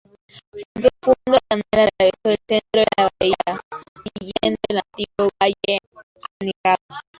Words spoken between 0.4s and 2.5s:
Un profundo canal atravesó el